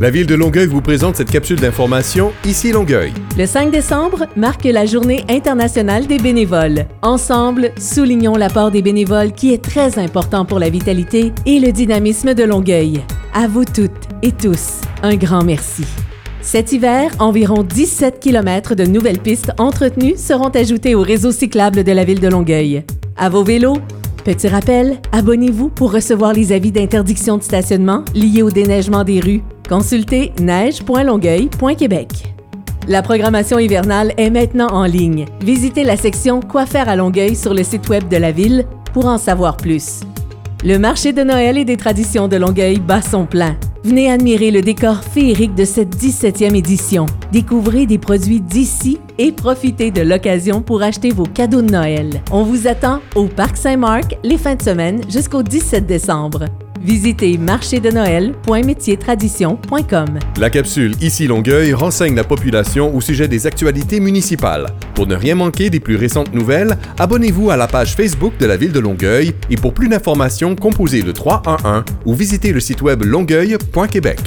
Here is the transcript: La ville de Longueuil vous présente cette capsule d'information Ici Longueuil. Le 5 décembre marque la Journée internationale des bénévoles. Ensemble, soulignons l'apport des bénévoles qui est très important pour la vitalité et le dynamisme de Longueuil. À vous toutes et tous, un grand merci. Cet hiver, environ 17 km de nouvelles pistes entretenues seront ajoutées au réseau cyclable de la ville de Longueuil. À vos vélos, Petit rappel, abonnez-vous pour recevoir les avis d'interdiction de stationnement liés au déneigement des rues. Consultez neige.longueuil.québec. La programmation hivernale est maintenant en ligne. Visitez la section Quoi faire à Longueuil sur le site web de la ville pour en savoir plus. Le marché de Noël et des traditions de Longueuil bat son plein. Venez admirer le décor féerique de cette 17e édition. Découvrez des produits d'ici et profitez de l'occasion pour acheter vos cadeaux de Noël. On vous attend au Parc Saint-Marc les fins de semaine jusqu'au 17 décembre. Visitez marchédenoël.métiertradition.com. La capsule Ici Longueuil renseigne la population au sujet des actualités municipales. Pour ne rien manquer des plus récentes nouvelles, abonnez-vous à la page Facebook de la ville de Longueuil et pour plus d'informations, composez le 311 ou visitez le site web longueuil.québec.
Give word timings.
La 0.00 0.08
ville 0.08 0.24
de 0.24 0.34
Longueuil 0.34 0.66
vous 0.66 0.80
présente 0.80 1.16
cette 1.16 1.30
capsule 1.30 1.60
d'information 1.60 2.32
Ici 2.46 2.72
Longueuil. 2.72 3.12
Le 3.36 3.44
5 3.44 3.70
décembre 3.70 4.24
marque 4.34 4.64
la 4.64 4.86
Journée 4.86 5.26
internationale 5.28 6.06
des 6.06 6.16
bénévoles. 6.16 6.86
Ensemble, 7.02 7.72
soulignons 7.78 8.34
l'apport 8.34 8.70
des 8.70 8.80
bénévoles 8.80 9.32
qui 9.32 9.52
est 9.52 9.62
très 9.62 9.98
important 9.98 10.46
pour 10.46 10.58
la 10.58 10.70
vitalité 10.70 11.34
et 11.44 11.60
le 11.60 11.70
dynamisme 11.70 12.32
de 12.32 12.44
Longueuil. 12.44 13.02
À 13.34 13.46
vous 13.46 13.66
toutes 13.66 14.08
et 14.22 14.32
tous, 14.32 14.80
un 15.02 15.16
grand 15.16 15.44
merci. 15.44 15.84
Cet 16.40 16.72
hiver, 16.72 17.10
environ 17.18 17.62
17 17.62 18.20
km 18.20 18.74
de 18.74 18.86
nouvelles 18.86 19.20
pistes 19.20 19.52
entretenues 19.58 20.16
seront 20.16 20.48
ajoutées 20.48 20.94
au 20.94 21.02
réseau 21.02 21.30
cyclable 21.30 21.84
de 21.84 21.92
la 21.92 22.04
ville 22.04 22.20
de 22.20 22.28
Longueuil. 22.28 22.84
À 23.18 23.28
vos 23.28 23.44
vélos, 23.44 23.76
Petit 24.24 24.48
rappel, 24.48 24.98
abonnez-vous 25.12 25.70
pour 25.70 25.92
recevoir 25.92 26.34
les 26.34 26.52
avis 26.52 26.70
d'interdiction 26.70 27.38
de 27.38 27.42
stationnement 27.42 28.04
liés 28.14 28.42
au 28.42 28.50
déneigement 28.50 29.02
des 29.02 29.18
rues. 29.18 29.40
Consultez 29.70 30.32
neige.longueuil.québec. 30.40 32.34
La 32.88 33.02
programmation 33.02 33.60
hivernale 33.60 34.12
est 34.16 34.30
maintenant 34.30 34.66
en 34.66 34.84
ligne. 34.84 35.26
Visitez 35.44 35.84
la 35.84 35.96
section 35.96 36.40
Quoi 36.40 36.66
faire 36.66 36.88
à 36.88 36.96
Longueuil 36.96 37.36
sur 37.36 37.54
le 37.54 37.62
site 37.62 37.88
web 37.88 38.08
de 38.08 38.16
la 38.16 38.32
ville 38.32 38.66
pour 38.92 39.06
en 39.06 39.16
savoir 39.16 39.56
plus. 39.56 40.00
Le 40.64 40.76
marché 40.76 41.12
de 41.12 41.22
Noël 41.22 41.56
et 41.56 41.64
des 41.64 41.76
traditions 41.76 42.26
de 42.26 42.34
Longueuil 42.36 42.80
bat 42.80 43.00
son 43.00 43.26
plein. 43.26 43.56
Venez 43.84 44.10
admirer 44.10 44.50
le 44.50 44.60
décor 44.60 45.04
féerique 45.04 45.54
de 45.54 45.64
cette 45.64 45.94
17e 45.94 46.56
édition. 46.56 47.06
Découvrez 47.30 47.86
des 47.86 47.98
produits 47.98 48.40
d'ici 48.40 48.98
et 49.18 49.30
profitez 49.30 49.92
de 49.92 50.02
l'occasion 50.02 50.62
pour 50.62 50.82
acheter 50.82 51.10
vos 51.10 51.26
cadeaux 51.26 51.62
de 51.62 51.70
Noël. 51.70 52.22
On 52.32 52.42
vous 52.42 52.66
attend 52.66 52.98
au 53.14 53.26
Parc 53.26 53.56
Saint-Marc 53.56 54.16
les 54.24 54.36
fins 54.36 54.56
de 54.56 54.62
semaine 54.62 55.00
jusqu'au 55.08 55.44
17 55.44 55.86
décembre. 55.86 56.46
Visitez 56.80 57.38
marchédenoël.métiertradition.com. 57.38 60.18
La 60.38 60.50
capsule 60.50 60.94
Ici 61.00 61.26
Longueuil 61.26 61.74
renseigne 61.74 62.14
la 62.14 62.24
population 62.24 62.94
au 62.94 63.00
sujet 63.00 63.28
des 63.28 63.46
actualités 63.46 64.00
municipales. 64.00 64.66
Pour 64.94 65.06
ne 65.06 65.14
rien 65.14 65.34
manquer 65.34 65.70
des 65.70 65.80
plus 65.80 65.96
récentes 65.96 66.32
nouvelles, 66.32 66.76
abonnez-vous 66.98 67.50
à 67.50 67.56
la 67.56 67.66
page 67.66 67.94
Facebook 67.94 68.36
de 68.38 68.46
la 68.46 68.56
ville 68.56 68.72
de 68.72 68.80
Longueuil 68.80 69.32
et 69.50 69.56
pour 69.56 69.74
plus 69.74 69.88
d'informations, 69.88 70.56
composez 70.56 71.02
le 71.02 71.12
311 71.12 71.84
ou 72.06 72.14
visitez 72.14 72.52
le 72.52 72.60
site 72.60 72.82
web 72.82 73.02
longueuil.québec. 73.02 74.20